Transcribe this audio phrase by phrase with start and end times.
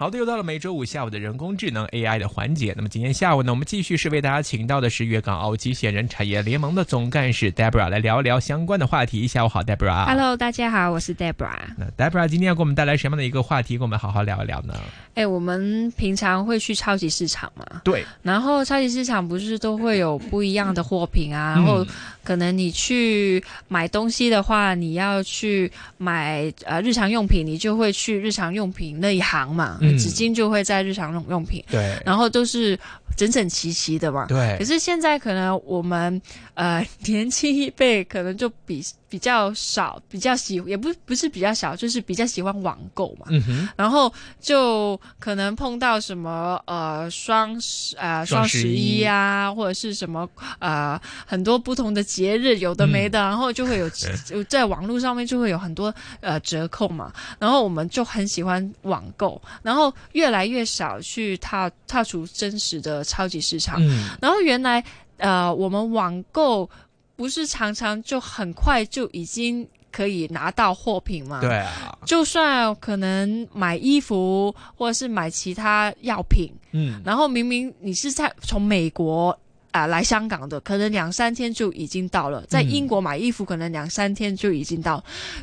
[0.00, 2.72] 好的，又到了每周五下午的人工智能 AI 的环节。
[2.74, 9.28] 那么今天下午呢，我们继续是为大家请到的是粤港澳机械人产业联盟的总干事 Debra 来聊一聊相关的话题。
[9.28, 10.06] 下午好，Debra。
[10.06, 11.50] Hello，大家好，我是 Debra。
[11.76, 14.72] 那 Debra 今天要给我们带来什么样的一个话题，跟我们好好聊一聊呢？
[15.16, 17.66] 哎，我们平常会去超级市场嘛？
[17.84, 21.56] 对，然后超级市场不是都会有不一样的货品啊？
[21.58, 21.86] 嗯然后
[22.24, 29.76] 可能你去买东西的话，你要去买呃日常用品，你就会去日常用品那一行嘛。
[29.82, 32.78] 嗯纸巾就会在日常用用品，对，然后都是
[33.16, 34.26] 整整齐齐的嘛。
[34.26, 34.56] 对。
[34.58, 36.20] 可，是现在可能我们
[36.54, 43.26] 呃 年轻一辈可能就比比较少，比较喜也不不是比较少，就是比较喜欢网购嘛。
[43.30, 49.00] 嗯哼，然后就可能碰到什么呃双十呃双十一。
[49.00, 64.82] 一啊，或者是什么呃很多不同的节日，有的没的，然后就会有就 在网络上面就会有很多呃折扣嘛，然后我们就很喜欢网购，然后越来越少去踏踏出真实的超级市场，嗯，然后原来
[65.18, 66.68] 呃，我们网购
[67.16, 71.40] 不是常常就很快就已经可以拿到货品吗？
[71.40, 79.38] 对，啊，就算可能买衣服或者是买其他药品，嗯，然后明明你是在从美国。
[79.72, 85.00] 啊、来香港的可能两三天就已经到了，在英国买衣服可能两三天就已经到。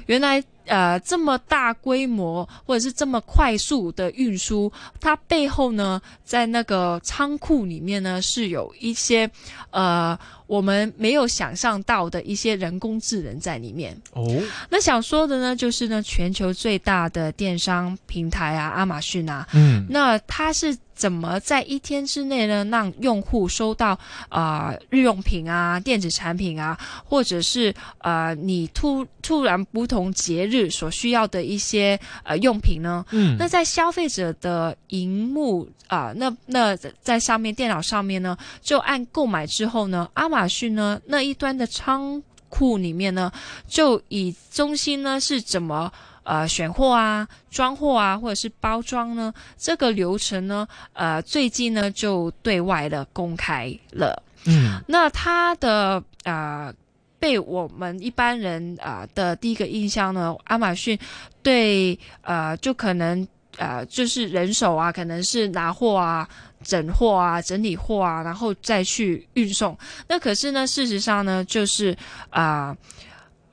[0.07, 9.29] 原来呃这么大规模或者是这么快速的运输，它背后呢，在那个仓库里面呢是有一些
[9.71, 13.99] 呃我们没有想象到的一些人工智能在里面。
[14.13, 14.25] 哦，
[14.69, 23.89] 那想说的呢，就是呢，全球最大的电商平台啊，亚马逊啊，嗯，那它是怎么在一天之内呢，让用户收到
[24.29, 33.05] 啊、呃日用品啊、电子产品啊，或者是呃你突突然不同节日所需要的一些呃用品呢？
[33.11, 43.31] 嗯，那在消费者的荧幕啊、那那在上面电脑上面呢，就按购买之后呢，亚马逊呢那一端的仓库里面呢，
[43.67, 45.91] 就以中心呢是怎么。
[46.29, 54.21] 呃，选货啊，装货啊，或者是包装呢，这个流程呢，呃，最近呢就对外的公开了。
[54.43, 56.73] 嗯，那它的呃，
[57.19, 60.97] 被我们一般人啊、的第一个印象呢，亚马逊
[61.41, 66.27] 对呃，就可能呃，就是人手啊，可能是拿货啊。
[66.63, 69.77] 整货啊，整理货啊，然后再去运送。
[70.07, 71.95] 那可是呢，事实上呢，就是
[72.31, 72.75] 啊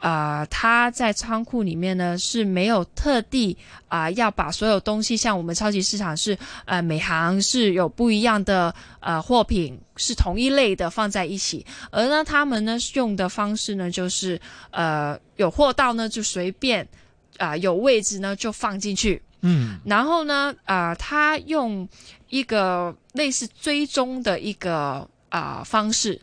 [0.04, 3.56] 啊，他在仓库里面呢是没有特地
[3.88, 14.38] 啊、要把所有东西，像我们超级市场是呃每行是有不一样的呃货品是同一类的放在一起，而呢他们呢用的方式呢就是
[14.72, 16.86] 呃有货到呢就随便
[17.38, 21.88] 啊、有位置呢就放进去，嗯，然后呢啊、他用
[22.28, 26.20] 一个类似追踪的一个啊、方式。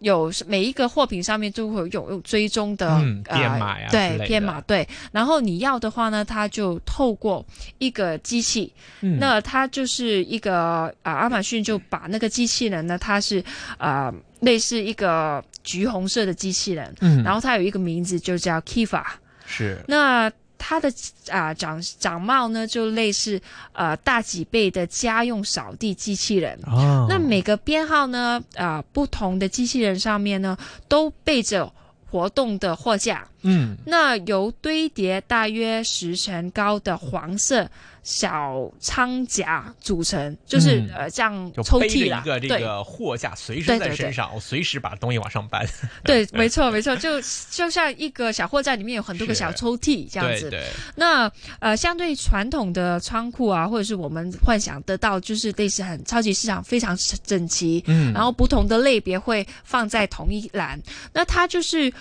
[0.00, 7.44] 有每一个货品上面都会有有追踪的、嗯呃编码呀之类对编码对，然后你要的话呢，它就透过
[7.78, 9.18] 一个机器，嗯。
[9.18, 13.42] 那它就是一个啊、亚马逊就把那个机器人呢，它是
[13.78, 19.02] 啊、类似一个橘红色的机器人，嗯，然后它有一个名字就叫 Kiva，
[19.46, 20.30] 是，那
[20.66, 20.90] 它的
[21.28, 23.38] 啊、长长貌呢就类似
[23.74, 26.58] 呃大几倍的家用扫地机器人。
[26.66, 30.56] 哦，那每个编号呢，啊、不同的机器人上面呢，
[30.88, 31.70] 都备着
[32.10, 33.28] 活动的货架。
[33.44, 37.68] 嗯，那由堆叠大约十层高的黄色
[38.02, 40.90] 小仓夹组成，就是、嗯。
[40.94, 45.64] 呃像抽屉啦，一个这个货架随身对对对在身上，我随时把东西往上搬，
[46.02, 50.50] 对， 没错没错，就就像一个小货架里面有很多个小抽屉这样子。
[50.50, 50.64] 对对，
[50.96, 51.30] 那
[51.60, 60.80] 呃，相对传统的仓库啊，或者是我们幻想得到，就是类似很超级市场非常整齐，嗯，然后不同的类别会放在同一栏。
[61.12, 61.92] 那它就是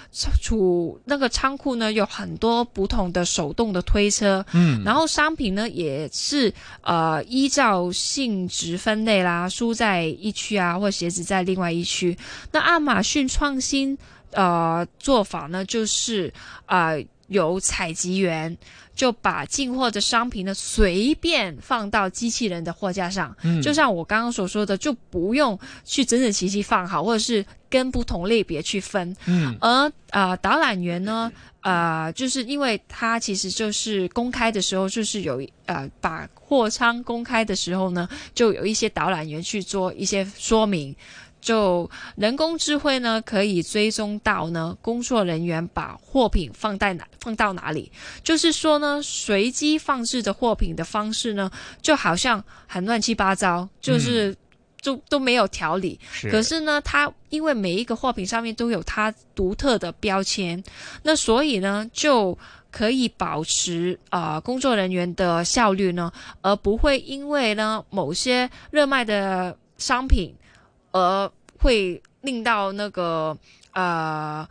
[0.41, 12.15] 储那个仓库呢，有很多不同的手动的推车，嗯，然后商品呢也是呃依照性质分类啦，书在一区啊，或鞋子在另外一区。
[12.51, 13.97] 那亚马逊创新
[14.31, 16.31] 呃做法呢，就是
[16.67, 18.55] 呃有采集员
[18.95, 29.15] 就把进货的商品呢随便放到机器人的货架上，嗯就像我刚刚所说的，就不用去整整齐齐放好，或者是跟不同类别去分。
[29.25, 31.31] 嗯而呃导览员呢，
[31.61, 40.95] 呃，就是因为他其实就是公开的时候，就是有呃把货仓公开的时候呢，就有一些导览员去做一些说明。
[41.43, 47.91] 就人工智慧呢，可以追踪到呢工作人员把货品放在哪放到哪里，
[48.23, 51.51] 就是说呢，随机放置的货品的方式呢，
[51.81, 54.33] 就好像很乱七八糟，就是
[54.81, 55.99] 就都没有条理。
[56.11, 60.63] 是可是呢，它因为每一个货品上面都有它独特的标签，
[61.03, 62.37] 那所以呢就
[62.71, 66.09] 可以保持啊、呃工作人员的效率呢，
[66.41, 70.33] 而不会因为呢某些热卖的商品
[70.93, 71.29] 而
[71.59, 73.37] 会令到那个
[73.73, 74.47] 呃。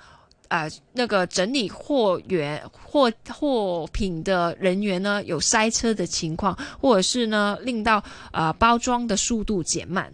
[0.49, 10.13] 呃，那个整理货源货货品的人员呢，有塞车的情况，或者是呢，令到呃包装的速度减慢。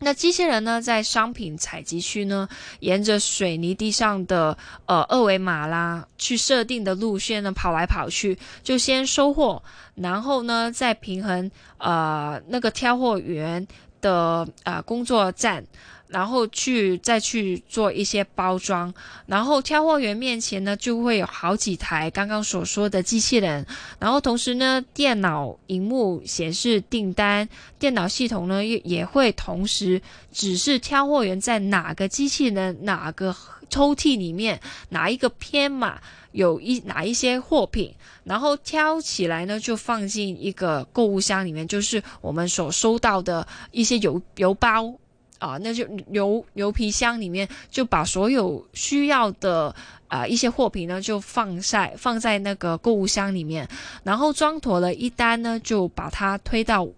[0.00, 2.48] 那机器人呢，在商品采集区呢，
[2.80, 9.62] 沿着水泥地上的呃二维码啦，去设定的路线呢跑来跑去，就先收货，
[9.94, 11.48] 然后呢再平衡
[11.78, 13.64] 呃那个挑货员
[14.00, 15.64] 的呃工作站。
[16.08, 18.92] 然后去再去做一些包装，
[19.26, 23.64] 然后挑货员面前呢就会有好几台刚刚所说的机器人，
[23.98, 30.00] 然后同时呢电脑荧幕显示订单，电脑系统呢也也会同时
[30.32, 33.36] 指示挑货员在哪个机器人哪个
[33.68, 34.58] 抽屉里面
[34.88, 36.00] 哪一个编码
[36.32, 37.94] 有一哪一些货品，
[38.24, 44.94] 然后挑起来呢就放进一个购物箱里面，就是我们所收到的一些邮邮包。
[45.38, 49.74] 啊，那就牛牛皮箱里面就把所有需要的
[50.08, 53.68] 啊、一些货品呢，就放在放在那个购物箱里面，
[54.02, 56.88] 然后装妥了一单呢，就把它推到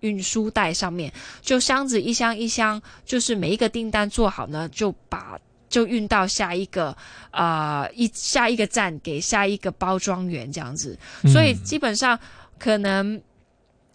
[0.00, 5.38] 运输带上面，就箱子一箱一箱，就是每一个订单做好呢，就把
[5.68, 6.96] 就运到下一个
[7.30, 10.98] 啊、一下一个站给下一个包装员这样子，
[11.32, 12.18] 所以基本上
[12.58, 13.22] 可能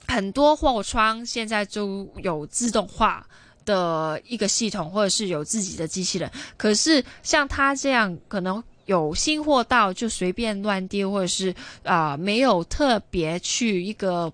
[0.08, 3.28] 很多货仓现在都有自动化。
[3.66, 6.30] 的一个系统，或者是有自己的机器人。
[6.58, 11.54] 可是像他这样，可能有新货到就随便乱丢，或者是
[11.84, 14.32] 啊、没有特别去一个。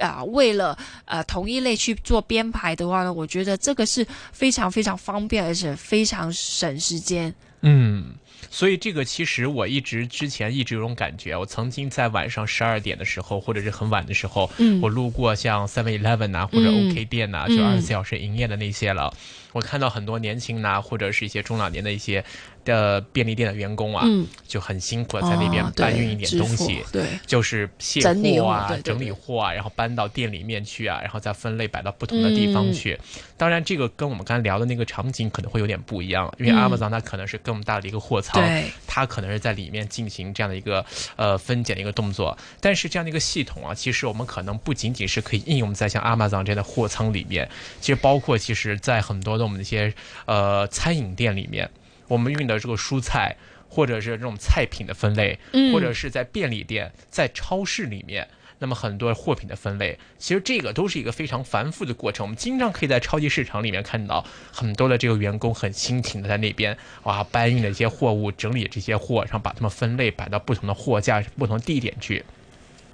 [0.00, 7.34] 啊，为了呃同一类去做编排的话呢，我觉得这个是非常非常方便，而且非常省时间。
[7.62, 8.14] 嗯，
[8.50, 19.12] 所以这个其实我一直之前一直有种感觉，我曾经在晚上十二点的时候，或者是很晚的时候，嗯我路过像 Seven Eleven 啊，或者嗯 OK 店呐、嗯就二十四小时营业的那些了，
[19.52, 22.24] 我看到很多年轻呐、或者是一些中老年的一些
[22.68, 26.84] 的便利店的员工啊，嗯，就很辛苦的在那边哦搬运一点东西。
[26.92, 32.98] 对，就是卸货啊，整理货啊，然后搬到店里面去啊，然后再分类摆到不同的地方去。
[33.38, 40.84] 当然，这个跟我们刚才聊的那个场景可能会有点不一样，因为嗯 Amazon 它可能是更大的一个货仓，对，它可能是在里面进行这样的一个
[41.16, 42.36] 呃分拣的一个动作。
[42.60, 47.48] 但是这样的一个系统啊，其实我们可能不仅仅是可以应用在像 Amazon 这样的货仓里面，
[47.80, 49.94] 其实包括其实在很多的我们的一些
[50.26, 51.70] 呃餐饮店里面，
[52.08, 53.36] 我们运的这个蔬菜。
[53.70, 58.26] 或者是这种菜品的分类，嗯或者是在便利店、在超市里面，
[58.60, 62.24] 那么很多货品的分类，其实这个都是一个非常繁复的过程。
[62.24, 72.24] 我们经常可以在超级市场里面看到很多的这个员工很辛勤的在那边哇搬运的一些货物，整理这些货，然后把它们分类摆到不同的货架、不同地点去。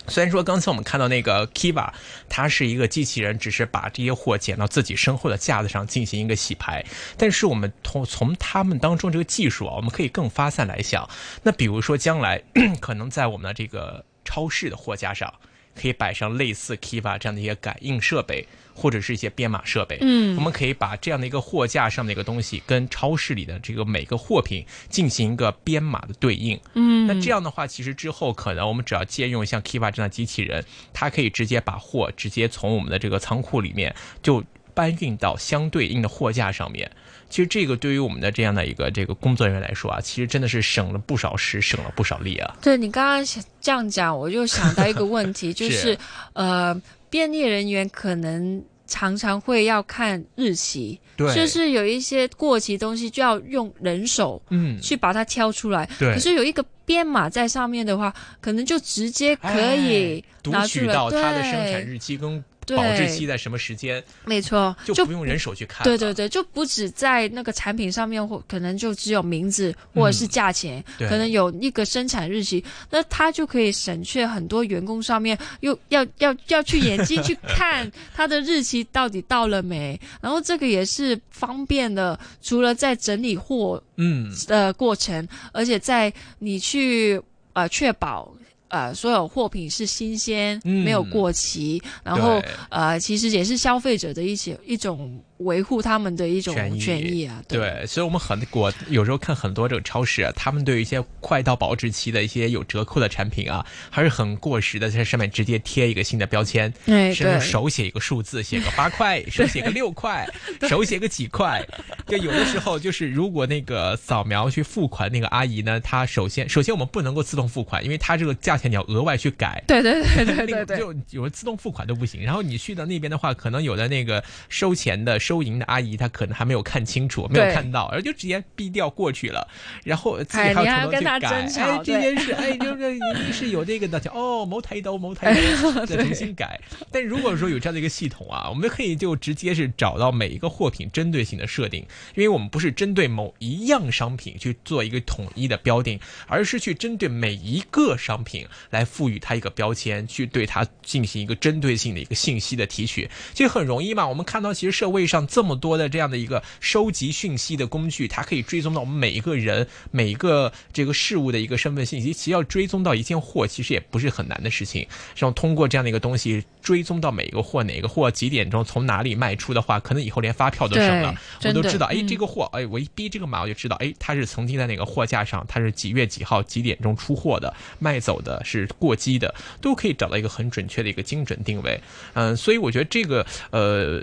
[0.06, 1.90] 虽然说刚才我们看到那个 Kiva，
[2.28, 6.84] 它是一个机器人，只是把这些货捡到自己身后的架子上进行一个洗牌，
[7.16, 11.08] 但是我们从从他们当中这个技术啊，我们可以更发散来想。
[11.42, 12.42] 那比如说将来
[12.80, 15.32] 可能在我们的这个超市的货架上，
[15.74, 19.98] 可以摆上类似 Kiva 这样的一些感应设备，或者是一些编码设备。
[20.00, 26.58] 嗯我们可以把这样的一个货架上的一个东西，跟超市里的这个每个货品进行一个编码的对应。
[26.74, 34.42] 嗯，那这样的话，其实之后可能我们只要借用像 Kiva 这样的机器人，它可以直接把货直接从我们的这个仓库里面就
[34.74, 36.90] 搬运到相对应的货架上面。
[37.30, 42.56] 其实这个对于我们的这样的一个这个工作人员来说啊，其实真的是省了不少时，省了不少力啊。
[42.62, 45.98] 对你刚刚这样讲，我就想到一个问题， 就是是
[46.34, 55.88] 呃，便利人员可能常常会要看日期，对就是有一些过期东西就要用人手嗯，去把它挑出来。
[55.98, 60.86] 对可是有一个编码在上面的话，可能就直接可以拿出来。
[60.86, 65.84] 取到它的生产日期跟对保质期在什么时间，没错，就不用人手去看。
[65.84, 87.20] 对对对，就不止在那个产品上面，或可能就只有名字或者是价钱，嗯可能有一个生产日期，那它就可以省却很多员工上面又要要要去眼睛去 看它的日期到底到了没，然后这个也是方便的，除了在整理货嗯，的过程，而且在你去
[87.52, 88.33] 呃确保。
[88.74, 90.84] 呃所有货品是新鲜，嗯。
[90.84, 97.24] 没有过期，然后呃其实也是消费者的一些一种维护他们的一种权益。
[97.24, 107.40] 啊，对，所以我们很我有时候看很多这个超市啊，他们对于一些快到保质期的一些有折扣的产品啊，还是很过时的，在上面直接贴一个新的标签，哎甚至对。
[107.40, 110.28] 手写一个数字，写个八块，手写个六块，
[110.68, 111.64] 手写个几块。
[112.06, 119.62] 就有的时候就是，如果那个扫描去付款那个阿姨呢，她首先首先我们不能够自动付款，因为她这个价钱你要额外去改。
[119.66, 129.46] 对对对对 那对对，就有的自动付款都不行，然后你去到那边的话，可能有的那个收钱的、收银的阿姨，她可能还没有看清楚，没有看到，然后就直接逼掉过去了，
[129.84, 131.30] 然后自己还还要从头要跟她去改。
[131.30, 136.60] 争吵哎，这件事，哎，就是是有这个的，叫哦，某台刀，某台刀，再重新改。
[136.90, 153.08] 但如果说有这样的一个系统啊，我们可以就直接是找到每一个货品针对性的设定，因为我们不是针对某一样商品去做一个统一的标定，而是去针对每一个商品来赋予它一个标签，去对它进行一个针对性的一个信息的提取。
[153.34, 154.06] 这很容易嘛？
[154.06, 162.12] 我们看到其实社会上这么多的这样的一个收集讯息的工具，它可以追踪到我们每一个人、每一个这个事物的一个身份信息。
[162.12, 164.86] 其实要追踪到一件货，其实也不是很难的事情。
[165.14, 171.86] 像通过这样的一个东西追踪到每一个货，哪个货几点钟从哪里卖出的话，可能以后连发票都省了，我都知道。
[171.86, 181.80] 哎，嗯这个货，哎，我一逼这个码，我就知道，哎，它是曾经在哪个货架上，它是几月几号几点钟出货的，卖走的是过激的，都可以找到一个很准确的一个精准定位。
[182.14, 184.02] 嗯，所以我觉得这个呃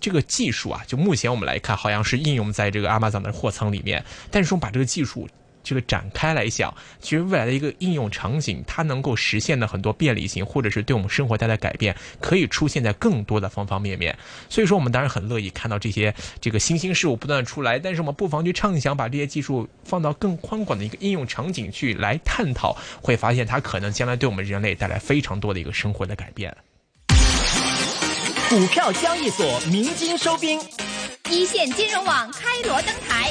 [0.00, 5.28] 这个技术啊，就目前我们来看，好像是应用在这个阿玛总的货仓里面，但是我们把这个技术。
[5.62, 14.16] 这个展开来想，其实未来的一个应用场景，它能够实现的很多便利性，或者是对我们生活带来改变，可以出现在更多的方方面面。
[14.48, 26.54] 所以说，我们当然很乐意看到这些这个新兴事物不断出来，但是我们不妨去畅想，把这些技术放到更宽广的一个应用场景去来探讨，会发现它可能将来对我们人类带来非常多的一个生活的改变。
[28.48, 30.60] 股票交易所鸣金收兵，
[31.30, 33.30] 一线金融网开锣登台，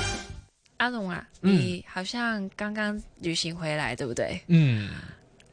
[0.81, 1.53] 阿龙啊，嗯。
[1.53, 4.41] 你好像刚刚旅行回来，对不对？
[4.47, 4.89] 嗯，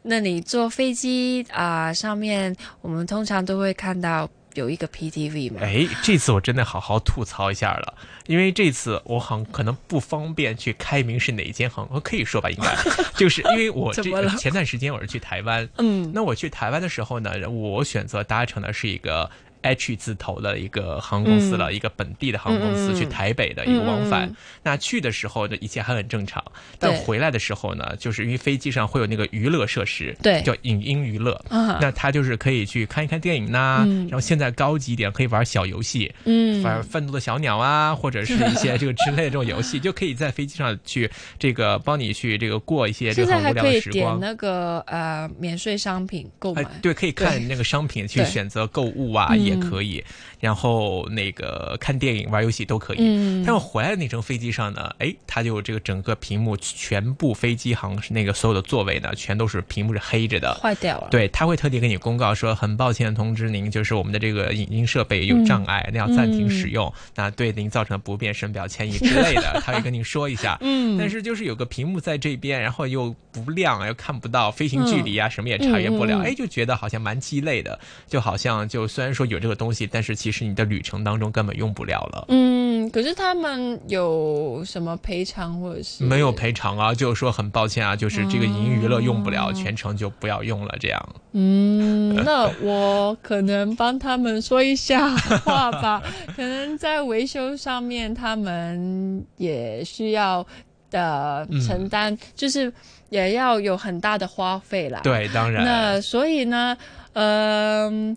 [0.02, 5.60] 那你坐飞机啊、上面我们通常都会看到有一个 PTV 嘛？
[5.62, 7.94] 哎，这次我真的好好吐槽一下了，
[8.26, 12.74] 因为这次我好像可能不方便去开明是哪一间航空，可以说吧，应该。
[13.14, 14.02] 就是因为我这
[14.38, 19.30] 前段时间我是去台湾，嗯，那我去台湾的时候呢，我选择搭乘的是一个
[19.62, 24.34] H 字头的一个航空公司了，一个本地的航空公司、去台北的一个往返。
[24.62, 26.42] 那去的时候的，一切还很正常，
[26.78, 30.42] 但回来的时候呢，就是因为飞机上会有那个娱乐设施，对。
[30.42, 31.32] 叫影音娱乐。
[31.48, 34.02] 啊，那他就是可以去看一看电影呐、嗯。
[34.08, 44.20] 然后现在高级一点可以玩小游戏，嗯，玩愤怒的小鸟啊， 或者是一些这个之类的这种游戏，就可以在飞机上去这个帮你去这个过一些这个很无聊可以点的时光。
[44.20, 46.62] 那个呃免税商品购买。
[46.62, 50.04] 哎，，对，可以看那个商品去选择购物啊，嗯也可以。
[50.40, 52.98] 然后那个看电影、玩游戏都可以。
[53.00, 60.54] 嗯，但我回来的那程飞机上呢，哎，它就这个整个屏幕全部飞机航那个所有的座位呢，全都是屏幕是黑着的。
[60.54, 70.56] 坏掉了，对，他会特地给你公告说，很抱歉通知您，就是我们的这个影音设备有障碍，那要暂停使用，那对您造成的不便深表歉意之类的， 他会跟您说一下。
[70.60, 77.76] 嗯，但是就是有个屏幕在这边，然后又不亮，又看不到飞行距离啊，什么也查阅不了，哎，就觉得好像蛮鸡肋的，
[78.06, 82.24] 就好像就虽然说有这个东西，但是其实你的旅程当中根本用不了了。
[82.28, 91.08] 嗯，可是他们有什么赔偿或者是没有赔偿啊，就是说很抱歉啊，就是这个银娱乐用不了，哦全程就不要用了，这样。
[91.32, 95.08] 嗯， 那我可能帮他们说一下
[95.44, 96.02] 话吧。
[96.34, 100.44] 可能在维修上面，他们也需要
[100.90, 102.72] 的嗯承担，就是
[103.10, 105.64] 也要有很大的花费啦。，对，当然。
[105.64, 106.76] 那所以呢，
[107.12, 108.16] 嗯、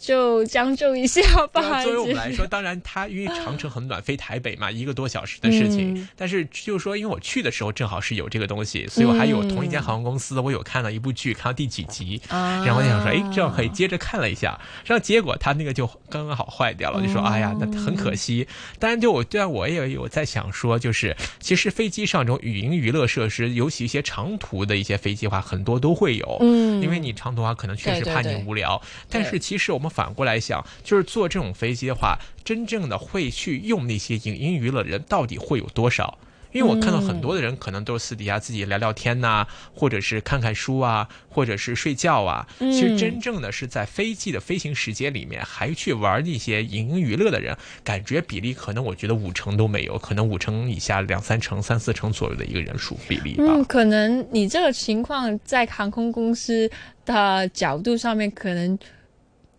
[0.00, 1.82] 就将就一下吧。
[1.82, 5.94] 作为我们来说，当然它因为长城很短，飞台北嘛，一个多小时的事情。
[5.94, 18.46] 嗯但是就是说，因为我去的时候正好是有这个东西，所以我还有同一家航空公司，我有看到一部剧，看到第几集，啊然后我就想说，哎，这样可以接着看了一下，然后结果它那个就刚刚好坏掉了，就说，哎呀，那很可惜。
[18.78, 26.38] 当然，就我对啊，我也有在想说，就是其实飞机上这种语音娱乐设施，尤其一些长途的一些飞机的话，很多都会有。
[26.40, 28.80] 嗯因为你长途的话，可能确实怕你对对对无聊。
[29.08, 36.18] 但是其实我们反过来想，就是坐这种飞机的话，真正的会去用那些影音娱乐的人到底会有多少？
[36.52, 42.48] 因为我看到很多的人可能都是私底下自己聊聊天呐、或者是看看书啊，或者是睡觉啊。
[42.58, 53.44] 其实真正的是在飞机的飞行时间里面，还去玩那些影音娱乐的人，感觉比例可能我觉得五成都没有，可能五成以下两三成、三四成左右的一个人数比例吧。
[53.48, 56.70] 嗯，可能你这个情况在航空公司
[57.04, 58.78] 的角度上面，可能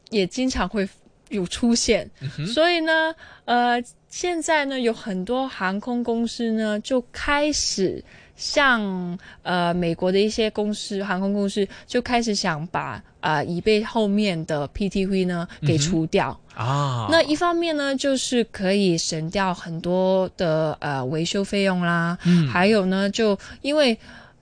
[0.09, 0.87] 也经常会
[1.29, 2.09] 有出现。
[2.53, 3.13] 所以呢，
[3.45, 8.03] 呃，现在呢，有很多航空公司呢就开始。
[8.39, 16.39] 像呃美国的一些公司，航空公司就开始想把啊、呃椅背后面的 PTV 呢给除掉。
[16.53, 23.97] 啊，那一方面呢，就是可以省掉很多的呃维修费用啦，嗯还有呢，就因为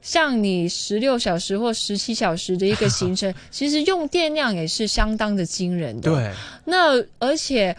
[0.05, 6.31] 像你十六小时或十七小时的一个行程， 其实用电量也是相当的惊人的。，对，
[6.65, 7.75] 那而且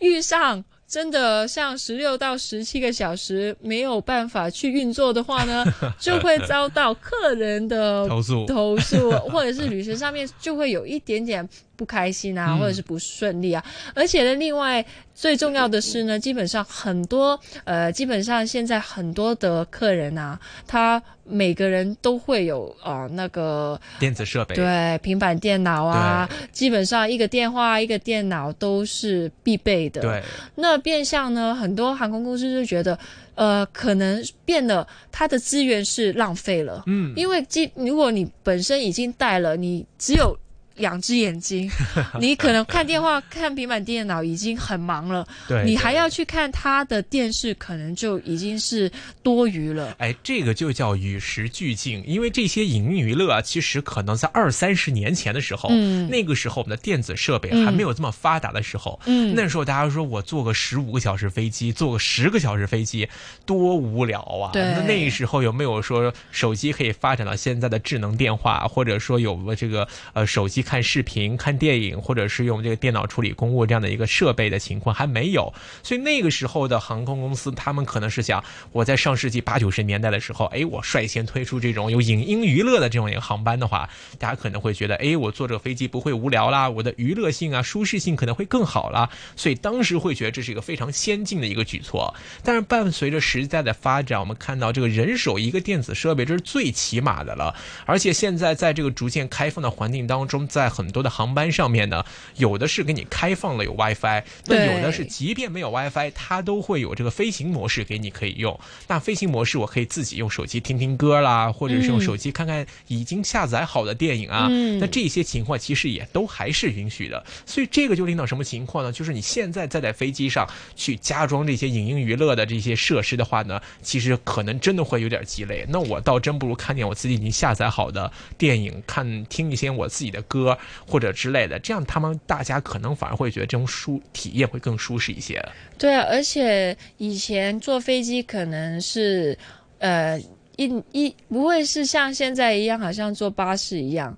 [0.00, 0.62] 遇上。
[0.90, 5.64] 真的像十六到十七个小时没有办法去运作的话呢，
[6.00, 11.48] 就会遭到客人的投诉投诉， 或者是旅程上面就会有一点点
[11.80, 12.58] 不开心啊，嗯。
[12.58, 13.64] 或者是不顺利啊。
[13.94, 14.84] 而且呢，另外
[15.14, 30.02] 最重要的是呢，基本上很多呃，基本上现在很多的客人啊，他每个人都会有呃那个电子设备，对平板电脑啊，基本上一个电话一个电脑都是必备的。
[30.02, 30.22] 对，
[30.54, 32.98] 那变相呢，很多航空公司就觉得，
[33.34, 40.36] 呃，可能变得它的资源是浪费了，嗯，因为基如果你本身已经带了，你只有
[40.80, 41.70] 两只眼睛，
[42.18, 48.90] 你可能看电话、看平板电脑已经很忙了，对，你还要去看他的电视，可能就已经是
[49.22, 49.94] 多余了。
[49.98, 56.08] 哎，这个就叫与时俱进，因为这些影音娱乐啊，其实可能在二三十年前的时候，嗯。
[56.10, 59.34] 那个时候我们的电子设备嗯还没有这么发达的时候，嗯。
[59.36, 63.08] 那时候大家说我坐个十五个小时飞机，坐个十个小时飞机，
[63.44, 64.50] 多无聊啊！
[64.52, 64.62] 对。
[64.62, 75.52] 那那时候有没有说手机可以发展到现在的智能电话，或者说有个这个呃手机看视频、看电影，或者是用这个电脑处理公务这样的一个设备的情况还没有，
[75.82, 92.14] 所以那个时候的航空公司，他们可能是想，我在上世纪八九十年代的时候，哎，我率先推出这种有影音娱乐的这种一个航班的话，大家可能会觉得，哎，我坐这个飞机不会无聊啦，我的娱乐性啊、舒适性可能会更好啦，所以当时会觉得这是一个非常先进的一个举措。
[92.44, 97.56] 但是伴随着时代的发展，我们看到这个人手一个电子设备，这是最起码的了。
[97.86, 102.04] 而且现在在这个逐渐开放的环境当中，在很多的航班上面呢，
[102.36, 108.58] 有的是给你开放了有 WiFi，那有的是即便没有 WiFi，它都会有这个飞行模式给你可以用。
[108.88, 114.48] 那飞行模式我可以自己用手机听听歌啦，或者是用嗯手机看看已经下载好的电影啊。
[114.50, 117.24] 嗯那这些情况其实也都还是允许的。
[117.46, 118.90] 所以这个就领导什么情况呢？
[118.92, 125.64] 就是你现在再在飞机上去加装这些影音娱乐的这些设施的话呢，其实可能真的会有点鸡肋。
[125.68, 130.39] 那我倒真不如看见我自己已经下载好的电影，看听一些我自己的歌
[130.86, 135.42] 或者之类的，这样他们大家可能反而会觉得这种舒体验会更舒适一些。
[135.78, 139.36] 对啊，而且以前坐飞机可能是
[139.78, 140.20] 呃
[140.56, 144.16] 一一不会是像现在一样，好像坐巴士一样，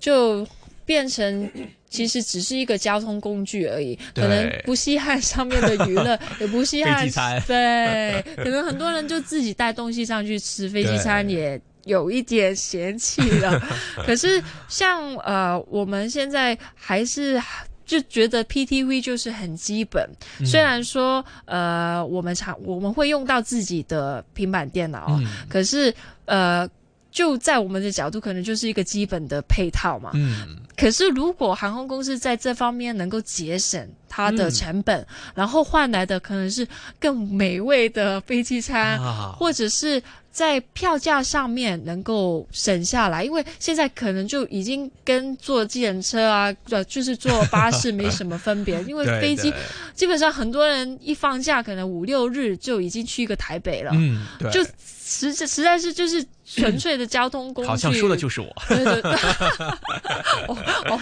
[0.00, 0.46] 就
[0.84, 1.50] 变成
[1.88, 7.08] 其实只是一个交通工具而已，可能不稀罕上面的娱乐， 也不稀罕
[7.46, 11.60] 对，可能很多人就自己带东西上去吃，飞机餐也。
[11.86, 13.58] 有一点嫌弃了，
[14.04, 17.40] 可是像呃，我们现在还是
[17.86, 20.08] 就觉得 PTV 就是很基本，
[20.40, 20.46] 嗯。
[20.46, 25.26] 虽然说呃，我们常我们会用到自己的平板电脑，嗯。
[25.48, 25.94] 可是
[26.24, 26.68] 呃，
[27.12, 30.10] 就在我们的角度，可能就是一个基本的配套嘛。
[30.14, 36.66] 嗯，可是如果航空公司在这方面能够节省它的成本，然后换来的可能是
[36.98, 40.02] 更美味的飞机餐，啊，或者是
[40.36, 49.50] 在票价上面能够省下来，因为现在可能就已经跟坐计程车啊，呃，就是坐巴士没什么分别， 因为飞机
[49.94, 53.90] 基本上很多人一放假，可能五六日就已经去一个台北了。
[53.94, 54.62] 嗯，对，就
[55.08, 59.00] 实实在是就是纯粹的交通工具，好像说的就是我，对对。
[59.00, 59.12] 对，
[60.48, 60.58] 哦。
[60.88, 61.00] 哦，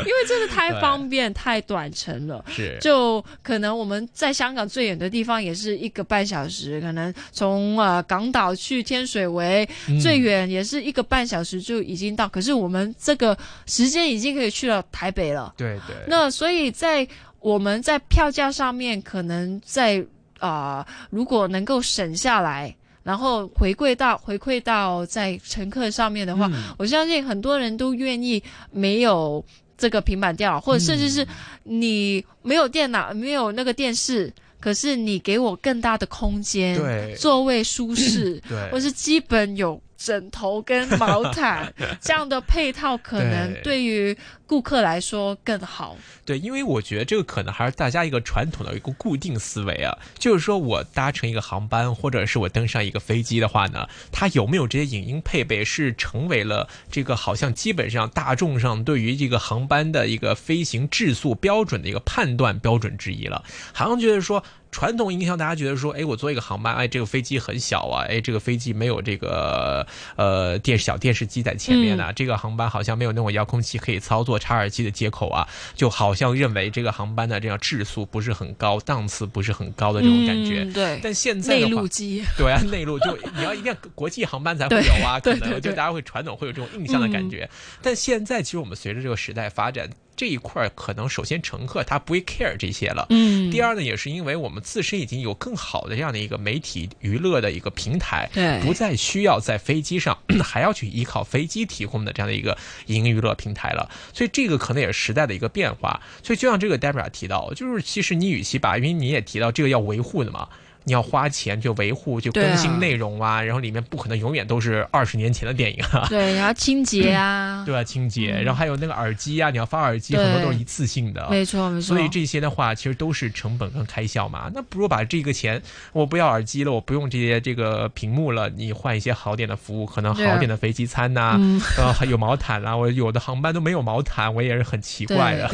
[0.00, 2.44] 因为真的太方便、太短程了。
[2.48, 2.78] 是。
[2.80, 9.98] 就可能我们在香港最远的地方也是一个半小时，可能从呃港岛去天水围、嗯。
[9.98, 15.52] 最远也是一个半小时就已经到，可是我们这个时间已经可以去到台北了。
[15.56, 17.06] 对对，那所以在
[17.40, 20.04] 我们在票价上面，可能在
[20.38, 26.74] 啊、呃如果能够省下来，然后回馈到回馈到在乘客上面的话，嗯。
[26.78, 29.44] 我相信很多人都愿意没有
[29.78, 31.26] 这个平板电脑，或者甚至是
[31.62, 37.14] 你没有电脑、没有那个电视，可是你给我更大的空间，对。
[37.16, 38.70] 座位舒适，对。
[38.70, 45.98] 或是基本有枕头跟毛毯 这样的配套，可能对对于顾客来说更好。
[46.24, 63.44] 对，因为我觉得这个可能还是大家一个传统的一个固定思维啊，就是说我搭乘一个航班，或者是我登上一个飞机的话呢，它有没有这些影音配备，是成为了这个好像基本上大众上对于这个航班的一个飞行质素标准的一个判断标准之一了。
[63.74, 64.42] 好像觉得说。
[64.70, 80.64] 传统印象，大家觉得说，哎，我坐一个航班，哎，这个飞机很小啊，哎，这个飞机没有这个呃电小电视机在前面呢、这个航班好像没有那种遥控器可以操作插耳机的接口啊，就好像认为这个航班的这样质素不是很高，档次不是很高的这种感觉。
[80.64, 87.48] 嗯、对，但现在内的话陆机，对啊，内陆就你要一定要国际航班才会有啊， 可能就大家会传统会有这种印象的感觉。
[87.80, 93.06] 但现在其实我们随着这个时代发展，这一块儿可能首先乘客他不会 care 这些了。
[93.10, 103.90] 嗯，第二呢，也是因为我们自身已经有更好的这样的一个媒体娱乐的一个平台，对不再需要在飞机上 还要去依靠飞机提供的这样的一个影音娱乐平台了。
[104.14, 106.00] 所以这个可能也是时代的一个变化。
[106.22, 110.48] 所以就像这个 Debra 提到，就是其实你与其把，因为你也提到这个要维护的嘛。
[110.86, 118.44] 你要花钱去维护，就对啊更新内容啊，然后里面不可能永远都是二十年前的电影啊，对，然后清洁啊， 对啊、清洁，嗯。
[118.44, 121.88] 然后还有那个耳机啊，你要发耳机，很多都是一次性的，没错没错。
[121.88, 124.48] 所以这些的话，其实都是成本跟开销嘛。
[124.54, 125.60] 那不如把这个钱，
[125.92, 135.50] 我不要耳机了，我不用这些这个屏幕了，你换一些好点的服务，可能好点的飞机餐呐、嗯，呃，还有毛毯啦、我有的航班都没有毛毯，我也是很奇怪的。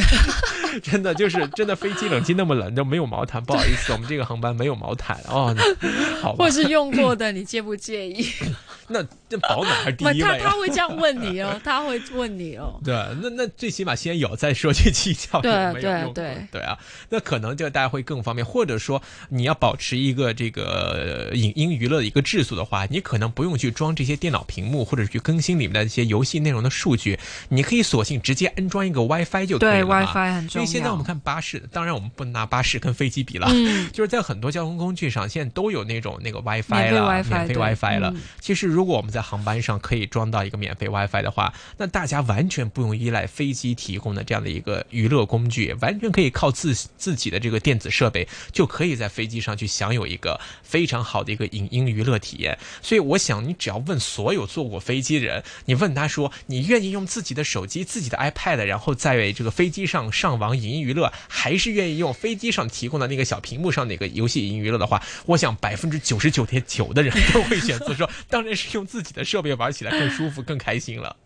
[0.82, 5.54] 真的就是真的飞机冷气那么冷都没有毛毯，不好意思，我们这个航班没有毛毯哦。
[6.20, 8.26] 好吧或，者是用过的，你介不介意？
[8.92, 10.38] 那那保暖还是第一位啊。
[10.42, 12.80] 他会这样问你哦， 他会问你哦。
[12.84, 16.78] 对，那那最起码先有再说去计较有对没有对对对啊，
[17.08, 19.00] 那可能就大家会更方便，或者说
[19.30, 30.02] 你要保持一个这个呃影音娱乐的一个质素的话，你可能不用去装这些电脑屏幕，或者去更新里面的一些游戏内容的数据，你可以索性直接安装一个 WiFi 就可以对了嘛。
[30.02, 30.60] ，WiFi 很重要。
[30.60, 38.10] 因为现在我们看巴士，当然我们不能拿巴士跟飞机比了，嗯， 就是在很多交通工具上，现在都有那种那个 WiFi 了，免费 WiFi 了。
[38.14, 52.58] 嗯其实如如果我们在航班上可以装到一个免费 WiFi 的话，那大家完全不用依赖飞机提供的这样的一个娱乐工具，完全可以靠自自己的这个电子设备，就可以在飞机上去享有一个非常好的一个影音娱乐体验。
[52.82, 71.16] 所以我想，你只要问所有坐过飞机的人，你问他说，你愿意用自己的手机、自己的 iPad，然后在这个飞机上上网影音娱乐，还是愿意用飞机上提供的那个小屏幕上那个游戏影音娱乐的话，我想百分之九十九点九的人都会选择说，当然是用自己的设备玩起来更舒服、更开心了。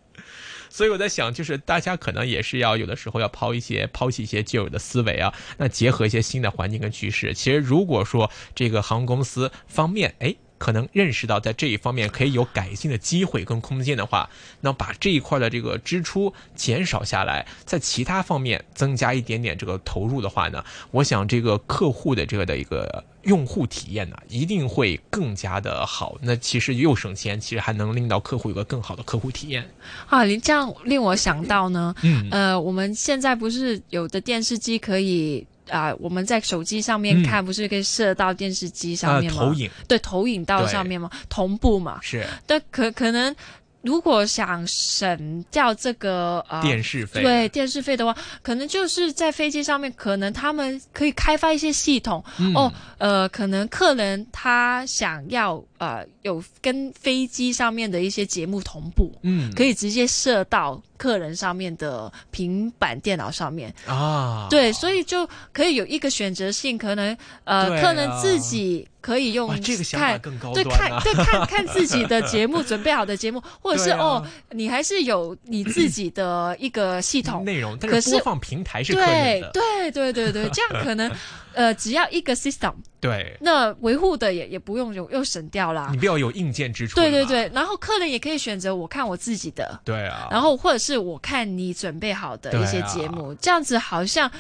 [0.69, 7.33] 所以我在想，就是大家可能也是要有的时候要抛一些抛弃一些旧有的思维啊，那结合一些新的环境跟趋势。
[7.33, 10.35] 其实如果说这个航空公司方面，哎。
[10.59, 14.29] 可能认识到在这一方面可以有改进的机会跟空间的话，
[14.61, 26.17] 那把这一块的这个支出减少下来，在其他方面增加一点点这个投入的话呢，我想这个客户的这个的一个用户体验呢，一定会更加的好。
[26.23, 29.69] 那其实又省钱，其实还能令到客户有个更好的客户体验。
[30.09, 37.25] 啊，你这样令我想到呢，嗯呃，我们现在不是有的电视机可以啊、我们在手机上面嗯。
[37.25, 39.39] 看，不是可以射到电视机上呃，面吗？
[39.41, 39.71] 投影。
[39.89, 41.11] 对，投影到上面吗？
[41.29, 41.99] 同步嘛。
[42.03, 42.27] 是。
[42.47, 43.35] 但可可能
[43.83, 52.53] 如果想省掉这个呃电视费，对电视费的话，可能就是在飞机上面，可能他们可以开发一些系统、嗯。
[52.55, 63.73] 哦，呃，可能客人他想要呃有跟飞机上面的一些节目同步，嗯，可以直接设到客人上面的平板电脑上面。
[63.87, 70.21] 啊，对，所以就可以有一个选择性，可能呃，啊客人自己可以用哇，这个想法看。
[70.21, 71.01] 更高对，端啊。
[71.01, 81.11] 看对看看自己的节目，准备好的节目，或者是、啊哦，你还是有你自己的一个系统，内容，但可是放平台是对的，对对对对，这样可能
[81.53, 85.99] 呃只要一个 system，对那维护的也也不用用又省掉要啦你。
[85.99, 86.95] 不要有硬件支出。
[86.97, 90.29] 对对，对，然后客人也可以选择我看我自己的，对啊。
[90.31, 94.31] 然后或者是我看你准备好的一些啊节目，这样子好像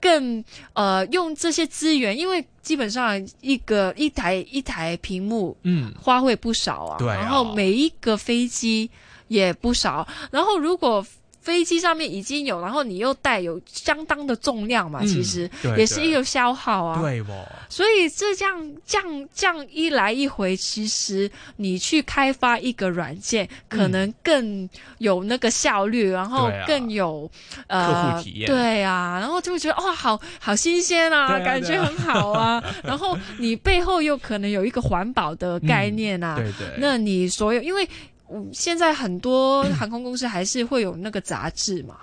[0.00, 0.44] 更
[0.74, 8.90] 呃用这些资源，因为基本上一个一台一台屏幕嗯，花费不少啊，对啊然后每一个飞机
[9.28, 11.04] 也不少，然后如果
[11.46, 17.00] 飞机上面已经有，然后你又带有相当的重量嘛，嗯其实也是一个消耗啊。
[17.00, 32.60] 对哦，所以这样这样这样一来一回，其实你去开发一个软件，可能更有那个效率，然后更有、客呃户体验对啊，然后就会觉得哇，好好新鲜啊，啊对啊感觉很好啊。
[32.82, 36.66] 然后你背后又可能有一个环保的概念啊，对对。
[36.78, 37.88] 那你所有因为。
[38.30, 41.98] 嗯，现在很多航空公司还是会有那个杂志嘛，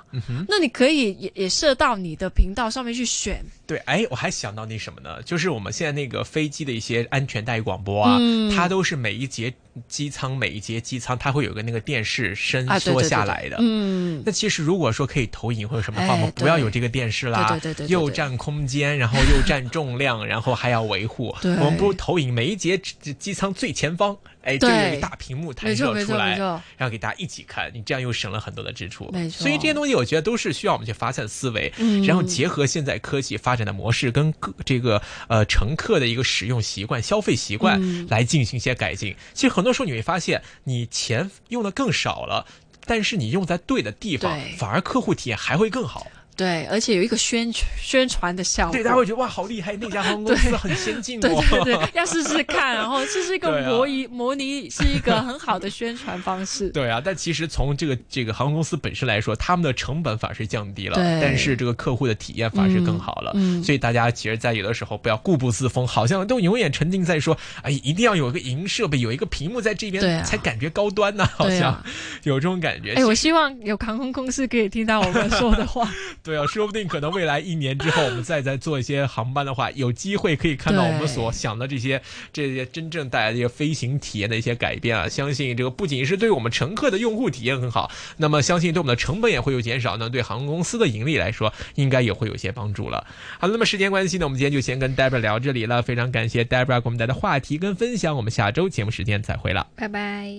[0.48, 5.22] 那你可以也也设到你的频道上面去选，对，哎，我还想到那什么呢？
[5.24, 8.54] 就是我们现在那个飞机的一些安全带广播啊，嗯。
[8.56, 9.54] 它都是每一节
[9.88, 13.58] 机舱每一节机舱，它会有个那个电视伸啊，对缩对对下来的。
[13.60, 21.36] 嗯，那其实如果说可以投影或者什么的话，哎我们不要有这个电视啦，对对对对对又占空间，然后又占重量，然后还要维护。
[21.42, 29.10] 对我们不如投影每一节机机舱最前方，哎，就有一个大屏幕弹射出来，然后给大家一起看，你这样又省了很多的支出。
[29.12, 39.16] 没错所以这些东西我觉得都是需要我们去发散思维，嗯然后结合现在科技发展的模式跟各这个呃乘客的一个使用习惯、消费习惯嗯来进行一些改进。
[39.34, 42.46] 其实很多时候你会发现，你钱用的更少了。
[42.86, 46.08] 但是你用在对的地方，反而客户体验还会更好。
[46.36, 48.74] 对，而且有一个宣传宣传的效果。
[48.74, 51.44] 对，大家会觉得哇，好厉害，那家航空公司很先进对哦。
[51.50, 56.70] 对对，要试试看，然后这是一个模拟、模拟，是一个很好的宣传方式。
[56.70, 63.34] 对啊，但其实从这个这个航空公司本身来说，他们的成本反而是降低了，但是这个客户的体验反而是更好了。
[63.64, 71.84] 所以大家其实，在有的时候不要固步自封，好像都永远沉浸在说，哎，一定要有一个银设备，有一个屏幕在这边、才感觉高端呢、好像、
[72.24, 72.94] 有这种感觉。
[72.94, 75.88] 哎，我希望有航空公司可以听到我们说的话。
[76.24, 85.10] 对啊，说不定可能未来一年之后，我们再再做一些航班的话，有机会可以看到我们所想的这些这些真正带来的一些飞行体验的一些改变啊！
[85.10, 93.06] 相信这个不仅是对我们乘客的用户体验很好，那么相信对我们的成本也会有减少那，对航空公司的盈利来说，应该也会有些帮助了。
[93.38, 99.68] 好了，那么时间关系呢，我们今天就先跟 Debra 聊这里了，非常感谢 Debra 给我们带来的话题跟分享，我们下周节目时间再会了。
[99.76, 100.32] 拜拜。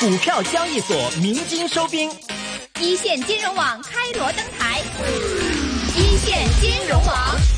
[0.00, 2.10] 股票交易所鸣金收兵，
[2.78, 4.82] 一线金融网开锣登台，
[5.96, 7.55] 一线金融网。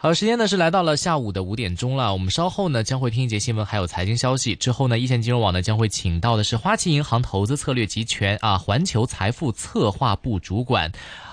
[0.00, 2.12] 好，时间呢是来到了下午的五点钟了。
[2.12, 4.54] 我们稍后呢将会听一节新闻，还有财经消息。
[4.54, 10.92] 之后呢，一线金融网呢将会请到的是花旗银行投资策略集权啊环球财富策划部主管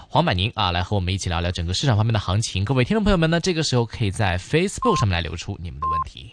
[0.10, 2.66] 黄百宁啊，来和我们一起聊聊整个市场方面的行情。
[2.66, 6.32] 各位听众朋友们呢，这个时候可以在 Facebook 上面来留出你们的问题。